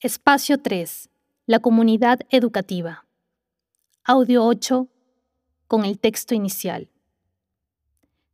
[0.00, 1.08] Espacio 3.
[1.46, 3.06] La comunidad educativa.
[4.02, 4.88] Audio 8
[5.66, 6.90] con el texto inicial.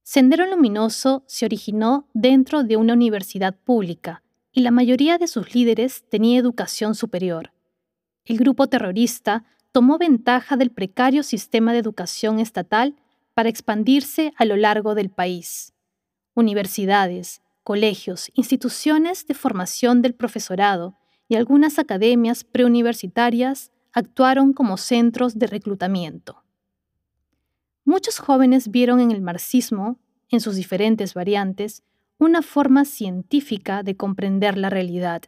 [0.03, 6.03] Sendero Luminoso se originó dentro de una universidad pública y la mayoría de sus líderes
[6.09, 7.53] tenía educación superior.
[8.25, 12.97] El grupo terrorista tomó ventaja del precario sistema de educación estatal
[13.35, 15.73] para expandirse a lo largo del país.
[16.35, 20.97] Universidades, colegios, instituciones de formación del profesorado
[21.31, 26.43] y algunas academias preuniversitarias actuaron como centros de reclutamiento.
[27.85, 31.85] Muchos jóvenes vieron en el marxismo, en sus diferentes variantes,
[32.19, 35.23] una forma científica de comprender la realidad.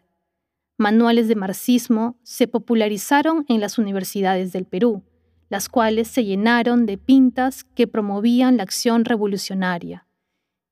[0.76, 5.04] Manuales de marxismo se popularizaron en las universidades del Perú,
[5.50, 10.08] las cuales se llenaron de pintas que promovían la acción revolucionaria.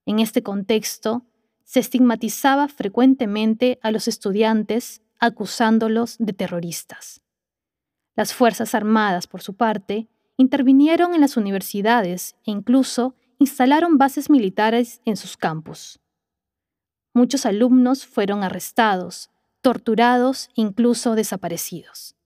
[0.06, 1.24] En este contexto,
[1.62, 7.22] se estigmatizaba frecuentemente a los estudiantes acusándolos de terroristas.
[8.16, 15.00] Las Fuerzas Armadas, por su parte, intervinieron en las universidades e incluso instalaron bases militares
[15.04, 16.00] en sus campus.
[17.14, 22.16] Muchos alumnos fueron arrestados, torturados e incluso desaparecidos.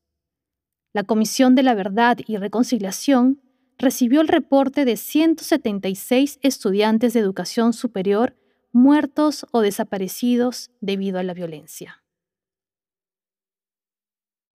[0.92, 3.40] La Comisión de la Verdad y Reconciliación
[3.78, 8.36] recibió el reporte de 176 estudiantes de educación superior
[8.72, 12.03] muertos o desaparecidos debido a la violencia.